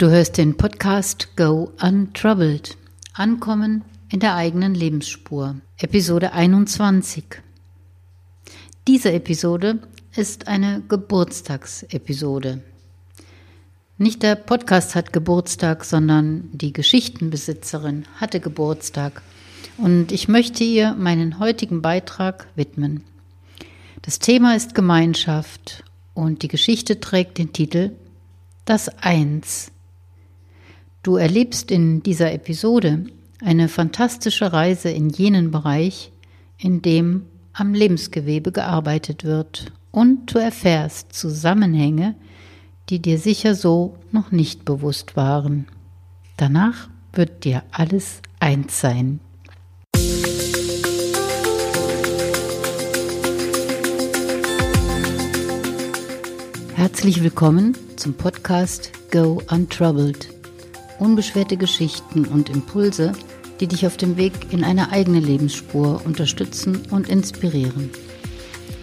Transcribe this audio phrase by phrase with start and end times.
[0.00, 2.78] Du hörst den Podcast Go Untroubled.
[3.12, 5.56] Ankommen in der eigenen Lebensspur.
[5.76, 7.22] Episode 21.
[8.88, 9.80] Diese Episode
[10.16, 12.62] ist eine Geburtstagsepisode.
[13.98, 19.20] Nicht der Podcast hat Geburtstag, sondern die Geschichtenbesitzerin hatte Geburtstag.
[19.76, 23.04] Und ich möchte ihr meinen heutigen Beitrag widmen.
[24.00, 27.90] Das Thema ist Gemeinschaft und die Geschichte trägt den Titel
[28.64, 29.72] Das Eins.
[31.02, 33.06] Du erlebst in dieser Episode
[33.42, 36.12] eine fantastische Reise in jenen Bereich,
[36.58, 42.16] in dem am Lebensgewebe gearbeitet wird und du erfährst Zusammenhänge,
[42.90, 45.68] die dir sicher so noch nicht bewusst waren.
[46.36, 49.20] Danach wird dir alles eins sein.
[56.74, 60.39] Herzlich willkommen zum Podcast Go Untroubled
[61.00, 63.12] unbeschwerte Geschichten und Impulse,
[63.58, 67.90] die dich auf dem Weg in eine eigene Lebensspur unterstützen und inspirieren.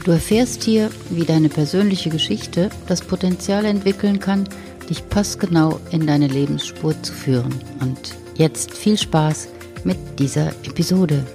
[0.04, 4.48] Du erfährst hier, wie deine persönliche Geschichte das Potenzial entwickeln kann,
[4.90, 7.54] dich passgenau in deine Lebensspur zu führen.
[7.82, 9.50] Und jetzt viel Spaß
[9.84, 11.26] mit dieser Episode.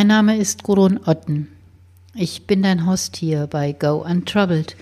[0.00, 1.48] Mein Name ist Gurun Otten.
[2.14, 4.74] Ich bin dein Host hier bei Go Untroubled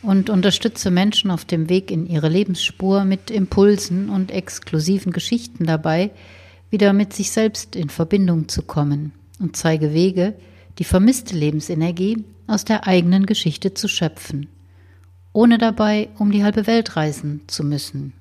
[0.00, 6.10] und unterstütze Menschen auf dem Weg in ihre Lebensspur mit Impulsen und exklusiven Geschichten dabei,
[6.70, 10.32] wieder mit sich selbst in Verbindung zu kommen und zeige Wege,
[10.78, 14.46] die vermisste Lebensenergie aus der eigenen Geschichte zu schöpfen,
[15.34, 18.14] ohne dabei um die halbe Welt reisen zu müssen.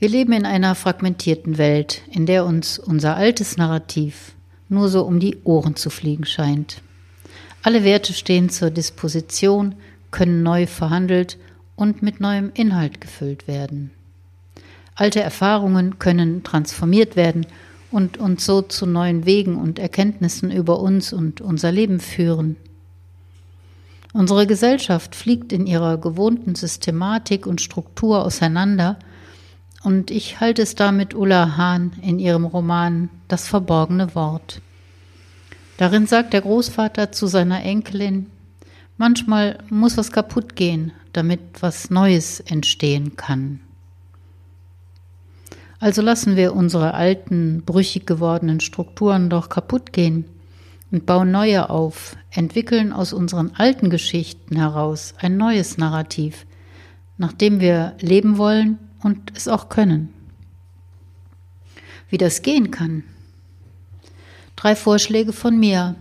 [0.00, 4.32] Wir leben in einer fragmentierten Welt, in der uns unser altes Narrativ
[4.70, 6.80] nur so um die Ohren zu fliegen scheint.
[7.62, 9.74] Alle Werte stehen zur Disposition,
[10.10, 11.36] können neu verhandelt
[11.76, 13.90] und mit neuem Inhalt gefüllt werden.
[14.94, 17.46] Alte Erfahrungen können transformiert werden
[17.90, 22.56] und uns so zu neuen Wegen und Erkenntnissen über uns und unser Leben führen.
[24.14, 28.98] Unsere Gesellschaft fliegt in ihrer gewohnten Systematik und Struktur auseinander
[29.82, 34.60] und ich halte es da mit Ulla Hahn in ihrem Roman Das verborgene Wort.
[35.78, 38.26] Darin sagt der Großvater zu seiner Enkelin,
[38.98, 43.60] manchmal muss was kaputt gehen, damit was Neues entstehen kann.
[45.78, 50.26] Also lassen wir unsere alten, brüchig gewordenen Strukturen doch kaputt gehen
[50.90, 56.44] und bauen neue auf, entwickeln aus unseren alten Geschichten heraus ein neues Narrativ,
[57.16, 60.12] nach dem wir leben wollen und es auch können.
[62.08, 63.04] Wie das gehen kann.
[64.56, 65.94] Drei Vorschläge von mir.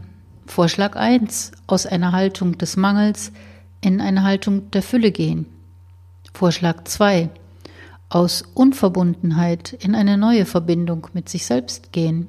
[0.46, 1.52] Vorschlag 1.
[1.68, 3.32] Aus einer Haltung des Mangels
[3.82, 5.46] in eine Haltung der Fülle gehen.
[6.34, 7.30] Vorschlag 2.
[8.10, 12.28] Aus Unverbundenheit in eine neue Verbindung mit sich selbst gehen.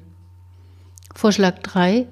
[1.15, 2.07] Vorschlag 3.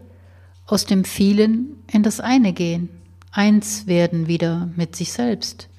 [0.66, 2.90] Aus dem vielen in das eine gehen.
[3.31, 5.69] Eins werden wieder mit sich selbst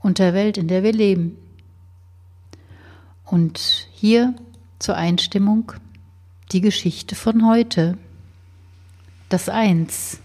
[0.00, 1.38] und der Welt, in der wir leben.
[3.24, 4.34] Und hier
[4.78, 5.72] zur Einstimmung
[6.52, 7.98] die Geschichte von heute.
[9.28, 10.20] Das Eins.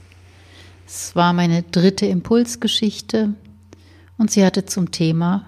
[0.86, 3.34] Es war meine dritte Impulsgeschichte
[4.18, 5.48] und sie hatte zum Thema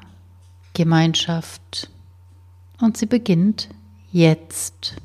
[0.74, 1.90] Gemeinschaft.
[2.80, 3.70] Und sie beginnt
[4.12, 4.96] jetzt.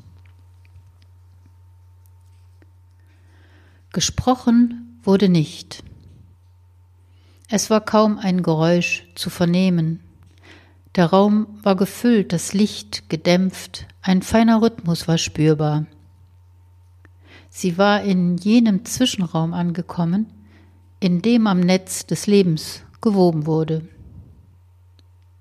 [3.91, 5.83] Gesprochen wurde nicht.
[7.49, 10.01] Es war kaum ein Geräusch zu vernehmen.
[10.97, 15.85] Der Raum war gefüllt, das Licht gedämpft, ein feiner Rhythmus war spürbar.
[17.51, 20.25] Sie war in jenem Zwischenraum angekommen,
[20.99, 23.87] in dem am Netz des Lebens gewoben wurde.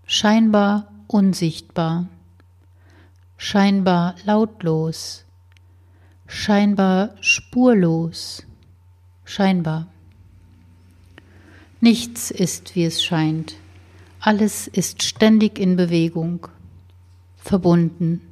[0.04, 2.06] Scheinbar unsichtbar,
[3.38, 5.24] scheinbar lautlos,
[6.26, 8.42] scheinbar spurlos,
[9.24, 9.86] scheinbar.
[11.80, 13.56] Nichts ist, wie es scheint.
[14.26, 16.48] Alles ist ständig in Bewegung,
[17.36, 18.22] verbunden.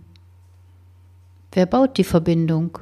[1.53, 2.81] Wer baut die Verbindung?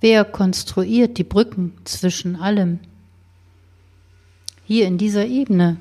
[0.00, 2.80] Wer konstruiert die Brücken zwischen allem?
[4.64, 5.76] Hier in dieser Ebene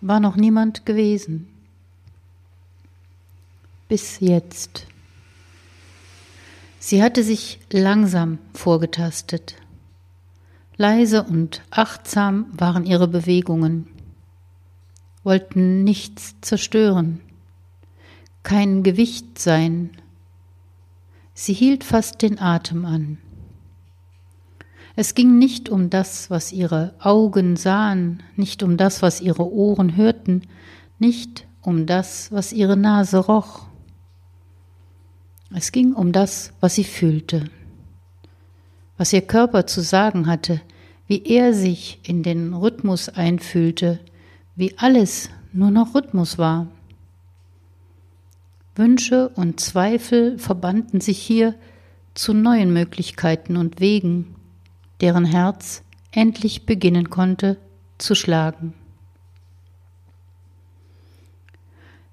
[0.00, 1.48] war noch niemand gewesen.
[3.88, 4.86] Bis jetzt.
[6.78, 9.56] Sie hatte sich langsam vorgetastet.
[10.78, 13.97] Leise und achtsam waren ihre Bewegungen
[15.28, 17.20] wollten nichts zerstören.
[18.42, 19.90] kein Gewicht sein.
[21.34, 23.18] Sie hielt fast den Atem an.
[24.96, 29.96] Es ging nicht um das, was ihre Augen sahen, nicht um das, was ihre Ohren
[29.96, 30.44] hörten,
[30.98, 33.66] nicht um das, was ihre Nase roch.
[35.54, 37.44] Es ging um das, was sie fühlte,
[38.96, 40.62] was ihr Körper zu sagen hatte,
[41.06, 44.00] wie er sich in den Rhythmus einfühlte,
[44.58, 46.66] wie alles nur noch Rhythmus war.
[48.74, 51.54] Wünsche und Zweifel verbanden sich hier
[52.14, 54.34] zu neuen Möglichkeiten und Wegen,
[55.00, 57.56] deren Herz endlich beginnen konnte
[57.98, 58.74] zu schlagen.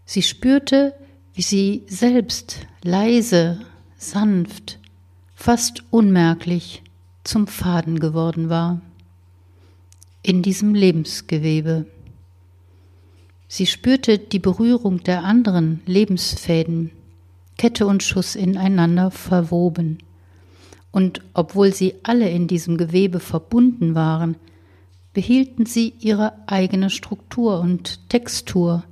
[0.06, 0.94] Sie spürte,
[1.34, 3.60] wie sie selbst leise,
[3.98, 4.78] sanft,
[5.34, 6.84] fast unmerklich
[7.24, 8.82] zum Faden geworden war
[10.22, 11.88] in diesem Lebensgewebe.
[13.48, 16.92] Sie spürte die Berührung der anderen Lebensfäden,
[17.58, 20.00] Kette und Schuss ineinander verwoben.
[20.92, 24.38] Und obwohl sie alle in diesem Gewebe verbunden waren,
[25.14, 28.84] behielten sie ihre eigene Struktur und Textur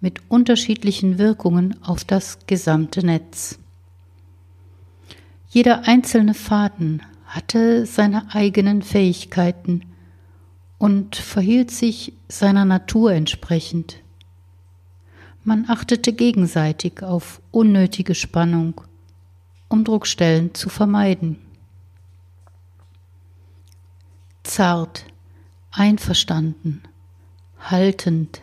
[0.00, 3.58] mit unterschiedlichen Wirkungen auf das gesamte Netz.
[5.48, 9.82] Jeder einzelne Faden hatte seine eigenen Fähigkeiten
[10.78, 14.02] und verhielt sich seiner Natur entsprechend.
[15.44, 18.80] Man achtete gegenseitig auf unnötige Spannung,
[19.68, 21.38] um Druckstellen zu vermeiden.
[24.42, 25.04] Zart,
[25.70, 26.82] einverstanden,
[27.58, 28.42] haltend.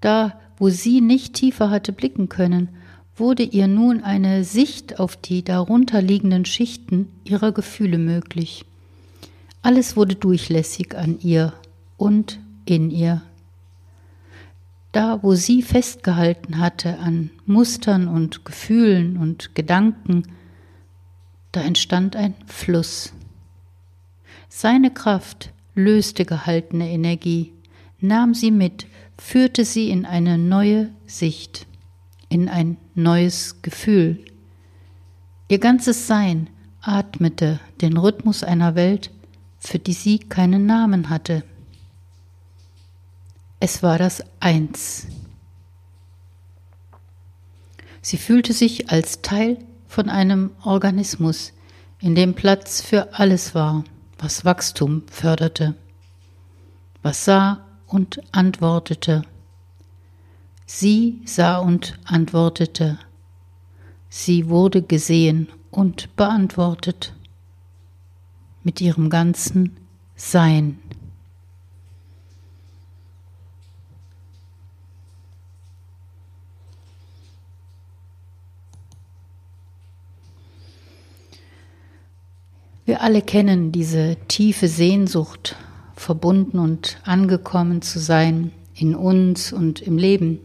[0.00, 2.68] Da, wo sie nicht tiefer hatte blicken können,
[3.16, 8.64] wurde ihr nun eine Sicht auf die darunter liegenden Schichten ihrer Gefühle möglich.
[9.62, 11.52] Alles wurde durchlässig an ihr
[11.96, 13.22] und in ihr.
[14.92, 20.22] Da, wo sie festgehalten hatte an Mustern und Gefühlen und Gedanken,
[21.52, 23.12] da entstand ein Fluss.
[24.48, 27.52] Seine Kraft löste gehaltene Energie,
[28.00, 28.86] nahm sie mit,
[29.18, 31.66] führte sie in eine neue Sicht,
[32.28, 34.18] in ein neues Gefühl.
[35.48, 36.48] Ihr ganzes Sein
[36.80, 39.10] atmete den Rhythmus einer Welt,
[39.66, 41.42] für die sie keinen Namen hatte.
[43.58, 45.08] Es war das Eins.
[48.00, 49.58] Sie fühlte sich als Teil
[49.88, 51.52] von einem Organismus,
[51.98, 53.82] in dem Platz für alles war,
[54.18, 55.74] was Wachstum förderte,
[57.02, 59.22] was sah und antwortete.
[60.66, 62.98] Sie sah und antwortete.
[64.08, 67.15] Sie wurde gesehen und beantwortet
[68.66, 69.76] mit ihrem ganzen
[70.16, 70.78] Sein.
[82.84, 85.54] Wir alle kennen diese tiefe Sehnsucht,
[85.94, 90.40] verbunden und angekommen zu sein in uns und im Leben.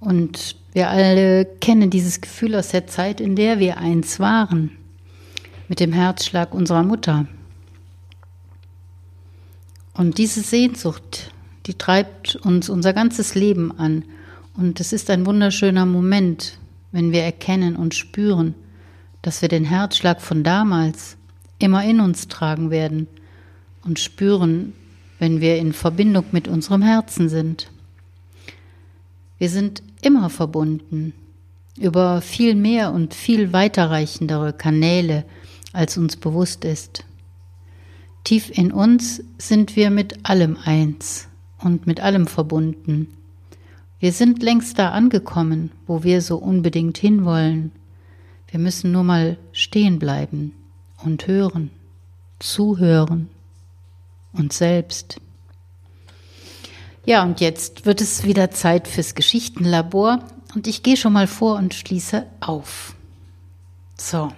[0.00, 4.76] Und wir alle kennen dieses Gefühl aus der Zeit, in der wir eins waren
[5.68, 7.26] mit dem Herzschlag unserer Mutter.
[9.94, 11.32] Und diese Sehnsucht,
[11.66, 14.04] die treibt uns unser ganzes Leben an.
[14.54, 16.58] Und es ist ein wunderschöner Moment,
[16.92, 18.54] wenn wir erkennen und spüren,
[19.22, 21.16] dass wir den Herzschlag von damals
[21.58, 23.08] immer in uns tragen werden
[23.84, 24.72] und spüren,
[25.18, 27.70] wenn wir in Verbindung mit unserem Herzen sind.
[29.38, 31.12] Wir sind immer verbunden
[31.78, 35.24] über viel mehr und viel weiterreichendere Kanäle,
[35.72, 37.04] als uns bewusst ist.
[38.24, 43.08] Tief in uns sind wir mit allem eins und mit allem verbunden.
[44.00, 47.72] Wir sind längst da angekommen, wo wir so unbedingt hinwollen.
[48.48, 50.52] Wir müssen nur mal stehen bleiben
[51.04, 51.70] und hören,
[52.38, 53.28] zuhören,
[54.32, 55.20] uns selbst.
[57.04, 60.18] Ja, und jetzt wird es wieder Zeit fürs Geschichtenlabor
[60.54, 62.96] und ich gehe schon mal vor und schließe auf.
[63.96, 64.32] So.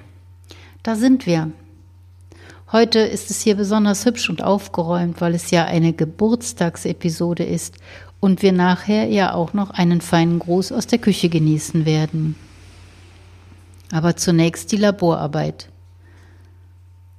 [0.88, 1.52] Da sind wir.
[2.72, 7.76] Heute ist es hier besonders hübsch und aufgeräumt, weil es ja eine Geburtstagsepisode ist
[8.20, 12.36] und wir nachher ja auch noch einen feinen Gruß aus der Küche genießen werden.
[13.92, 15.68] Aber zunächst die Laborarbeit.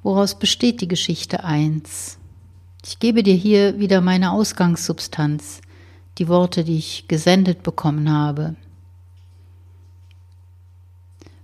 [0.02, 2.18] Woraus besteht die Geschichte 1?
[2.84, 5.62] Ich gebe dir hier wieder meine Ausgangssubstanz,
[6.18, 8.56] die Worte, die ich gesendet bekommen habe.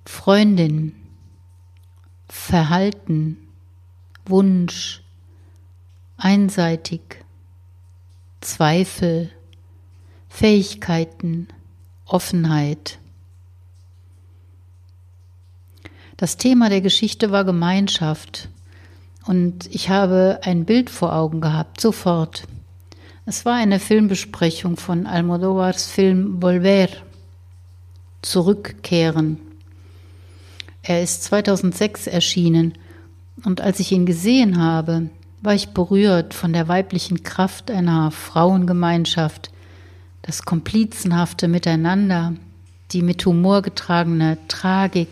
[0.05, 0.93] Freundin,
[2.35, 3.37] Verhalten,
[4.27, 5.01] Wunsch,
[6.17, 7.23] einseitig,
[8.39, 9.31] Zweifel,
[10.29, 11.47] Fähigkeiten,
[12.05, 12.99] Offenheit.
[16.17, 18.49] Das Thema der Geschichte war Gemeinschaft
[19.25, 22.43] und ich habe ein Bild vor Augen gehabt, sofort.
[23.25, 26.89] Es war eine Filmbesprechung von Almodovars Film Volver,
[28.21, 29.44] Zurückkehren.
[30.87, 32.73] Er ist 2006 erschienen
[33.43, 35.09] und als ich ihn gesehen habe,
[35.41, 39.49] war ich berührt von der weiblichen Kraft einer Frauengemeinschaft,
[40.21, 42.35] das komplizenhafte Miteinander,
[42.91, 45.09] die mit Humor getragene Tragik,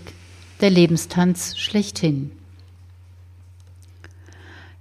[0.62, 2.32] der Lebenstanz schlechthin.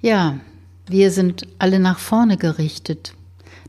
[0.02, 0.40] Ja,
[0.88, 3.14] wir sind alle nach vorne gerichtet.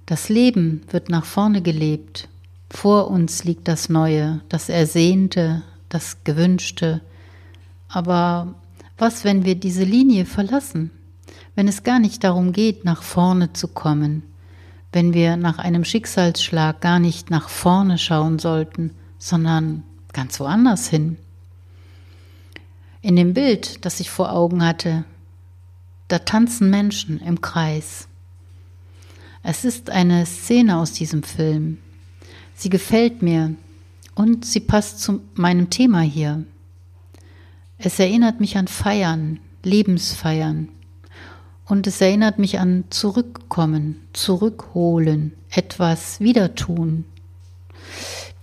[0.08, 2.28] Das Leben wird nach vorne gelebt.
[2.70, 7.00] Vor uns liegt das Neue, das Ersehnte, das Gewünschte.
[7.94, 8.56] Aber
[8.98, 10.90] was, wenn wir diese Linie verlassen?
[11.54, 14.24] Wenn es gar nicht darum geht, nach vorne zu kommen?
[14.92, 21.18] Wenn wir nach einem Schicksalsschlag gar nicht nach vorne schauen sollten, sondern ganz woanders hin?
[23.02, 25.04] In dem Bild, das ich vor Augen hatte,
[26.08, 28.08] da tanzen Menschen im Kreis.
[29.44, 31.78] Es ist eine Szene aus diesem Film.
[32.56, 33.54] Sie gefällt mir
[34.16, 36.44] und sie passt zu meinem Thema hier.
[37.86, 40.70] Es erinnert mich an Feiern, Lebensfeiern.
[41.66, 47.04] Und es erinnert mich an Zurückkommen, Zurückholen, etwas wieder tun.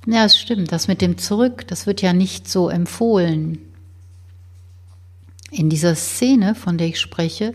[0.04, 3.59] Ja, es stimmt, das mit dem Zurück, das wird ja nicht so empfohlen.
[5.50, 7.54] In dieser Szene, von der ich spreche,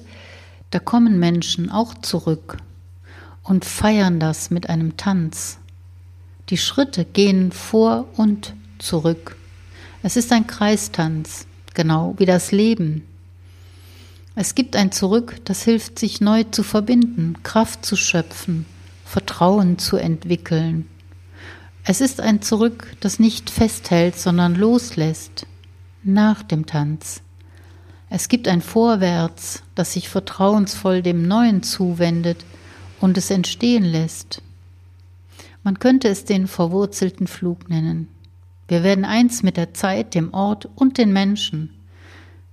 [0.71, 2.57] da kommen Menschen auch zurück
[3.43, 5.59] und feiern das mit einem Tanz.
[6.49, 9.37] Die Schritte gehen vor und zurück.
[10.01, 11.45] Es ist ein Kreistanz,
[11.75, 13.03] genau wie das Leben.
[14.35, 18.65] Es gibt ein Zurück, das hilft, sich neu zu verbinden, Kraft zu schöpfen,
[19.05, 20.87] Vertrauen zu entwickeln.
[21.85, 25.45] Es ist ein Zurück, das nicht festhält, sondern loslässt,
[26.03, 27.21] nach dem Tanz.
[28.09, 32.43] Es gibt ein Vorwärts, das sich vertrauensvoll dem Neuen zuwendet
[32.99, 34.41] und es entstehen lässt.
[35.63, 38.07] Man könnte es den verwurzelten Flug nennen.
[38.67, 41.69] Wir werden eins mit der Zeit, dem Ort und den Menschen.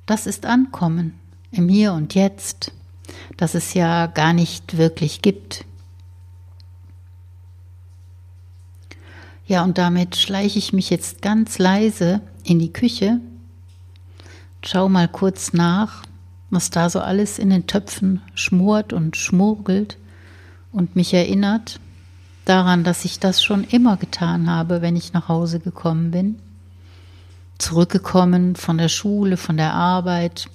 [0.07, 1.19] Das ist Ankommen
[1.51, 2.73] im Hier und Jetzt,
[3.37, 5.65] das es ja gar nicht wirklich gibt.
[9.47, 13.21] Ja, und damit schleiche ich mich jetzt ganz leise in die Küche
[14.65, 16.05] schau mal kurz nach,
[16.51, 19.99] was da so alles in den Töpfen schmort und schmurgelt
[20.71, 21.81] und mich erinnert
[22.45, 26.39] daran, dass ich das schon immer getan habe, wenn ich nach Hause gekommen bin.
[27.59, 30.49] Zurückgekommen von der Schule, von der Arbeit,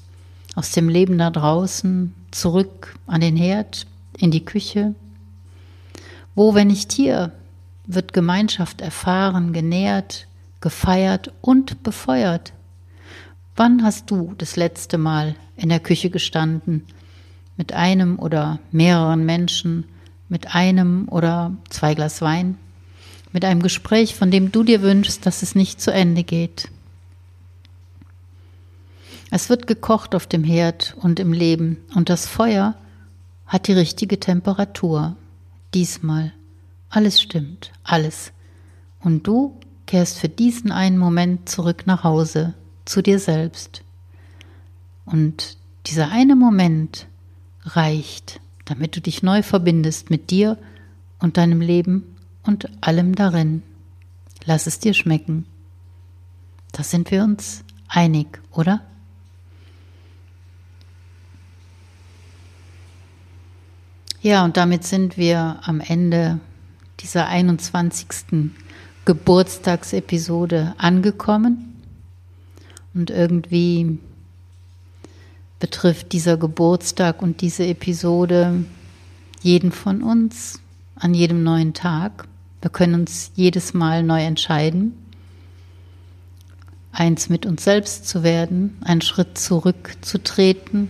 [0.55, 3.85] aus dem Leben da draußen, zurück an den Herd,
[4.17, 4.95] in die Küche.
[6.35, 7.31] Wo, wenn nicht hier,
[7.85, 10.27] wird Gemeinschaft erfahren, genährt,
[10.59, 12.53] gefeiert und befeuert.
[13.55, 16.85] Wann hast du das letzte Mal in der Küche gestanden,
[17.55, 19.85] mit einem oder mehreren Menschen,
[20.29, 22.57] mit einem oder zwei Glas Wein,
[23.31, 26.69] mit einem Gespräch, von dem du dir wünschst, dass es nicht zu Ende geht?
[29.29, 32.75] Es wird gekocht auf dem Herd und im Leben, und das Feuer
[33.45, 35.15] hat die richtige Temperatur.
[35.73, 36.33] Diesmal.
[36.89, 38.31] Alles stimmt, alles.
[39.01, 42.53] Und du kehrst für diesen einen Moment zurück nach Hause
[42.85, 43.83] zu dir selbst.
[45.05, 47.07] Und dieser eine Moment
[47.63, 50.57] reicht, damit du dich neu verbindest mit dir
[51.19, 53.63] und deinem Leben und allem darin.
[54.45, 55.45] Lass es dir schmecken.
[56.73, 58.81] Da sind wir uns einig, oder?
[64.21, 66.39] Ja, und damit sind wir am Ende
[66.99, 68.51] dieser 21.
[69.05, 71.81] Geburtstagsepisode angekommen.
[72.93, 73.99] Und irgendwie
[75.59, 78.65] betrifft dieser Geburtstag und diese Episode
[79.41, 80.59] jeden von uns
[80.95, 82.27] an jedem neuen Tag.
[82.61, 84.93] Wir können uns jedes Mal neu entscheiden,
[86.91, 90.89] eins mit uns selbst zu werden, einen Schritt zurückzutreten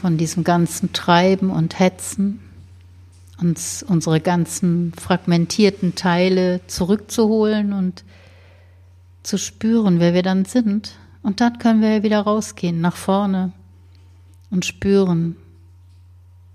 [0.00, 2.40] von diesem ganzen Treiben und Hetzen,
[3.40, 8.04] uns unsere ganzen fragmentierten Teile zurückzuholen und
[9.22, 10.94] zu spüren, wer wir dann sind.
[11.22, 13.52] Und dann können wir wieder rausgehen, nach vorne
[14.50, 15.36] und spüren,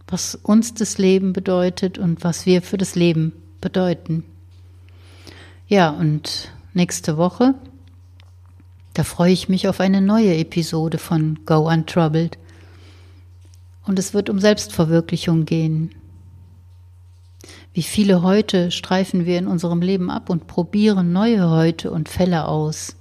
[0.07, 3.31] was uns das Leben bedeutet und was wir für das Leben
[3.62, 4.24] bedeuten.
[5.67, 7.55] Ja, und nächste Woche,
[8.93, 12.38] da freue ich mich auf eine neue Episode von Go Untroubled.
[13.86, 15.93] Und es wird um Selbstverwirklichung gehen.
[17.74, 22.48] Wie viele Heute streifen wir in unserem Leben ab und probieren neue Heute und Fälle
[22.48, 22.95] aus?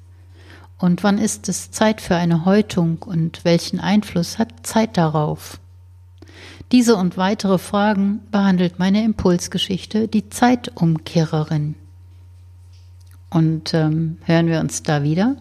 [0.85, 5.59] Und wann ist es Zeit für eine Häutung und welchen Einfluss hat Zeit darauf?
[6.73, 11.75] Diese und weitere Fragen behandelt meine Impulsgeschichte, die Zeitumkehrerin.
[13.31, 15.37] Und ähm, hören wir uns da wieder?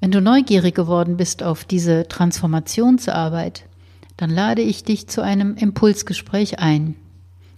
[0.00, 3.64] Wenn du neugierig geworden bist auf diese Transformationsarbeit,
[4.16, 6.94] dann lade ich dich zu einem Impulsgespräch ein.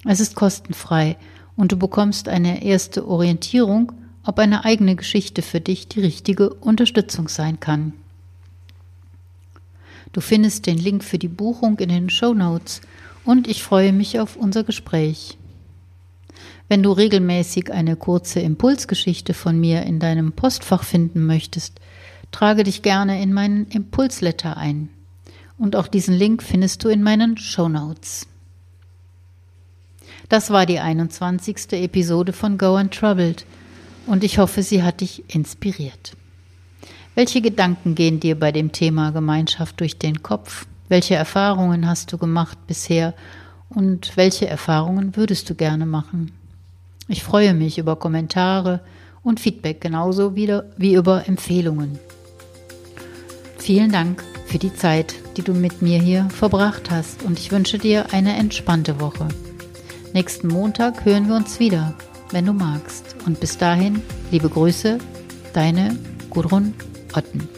[0.04, 1.16] Es ist kostenfrei
[1.54, 3.92] und du bekommst eine erste Orientierung,
[4.26, 7.92] ob eine eigene Geschichte für dich die richtige Unterstützung sein kann.
[10.12, 12.80] Du findest den Link für die Buchung in den Show Notes
[13.24, 15.38] und ich freue mich auf unser Gespräch.
[16.68, 21.80] Wenn du regelmäßig eine kurze Impulsgeschichte von mir in deinem Postfach finden möchtest,
[22.32, 24.88] trage dich gerne in meinen Impulsletter ein.
[25.58, 28.26] Und auch diesen Link findest du in meinen Show Notes.
[30.28, 31.72] Das war die 21.
[31.72, 33.46] Episode von Go Untroubled
[34.06, 36.16] und ich hoffe, sie hat dich inspiriert.
[37.14, 40.66] Welche Gedanken gehen dir bei dem Thema Gemeinschaft durch den Kopf?
[40.88, 43.14] Welche Erfahrungen hast du gemacht bisher
[43.68, 46.32] und welche Erfahrungen würdest du gerne machen?
[47.08, 48.80] Ich freue mich über Kommentare
[49.22, 51.98] und Feedback genauso wieder wie über Empfehlungen.
[53.58, 57.78] Vielen Dank für die Zeit, die du mit mir hier verbracht hast und ich wünsche
[57.78, 59.26] dir eine entspannte Woche.
[60.12, 61.94] Nächsten Montag hören wir uns wieder,
[62.30, 63.16] wenn du magst.
[63.26, 64.98] Und bis dahin, liebe Grüße,
[65.52, 65.96] deine
[66.30, 66.74] Gudrun
[67.14, 67.48] Otten.